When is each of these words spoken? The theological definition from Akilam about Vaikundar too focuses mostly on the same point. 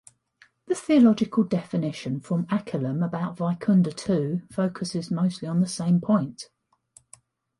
The 0.65 0.73
theological 0.73 1.43
definition 1.43 2.21
from 2.21 2.47
Akilam 2.47 3.05
about 3.05 3.37
Vaikundar 3.37 3.95
too 3.95 4.41
focuses 4.51 5.11
mostly 5.11 5.47
on 5.47 5.61
the 5.61 5.67
same 5.67 6.01
point. 6.01 6.49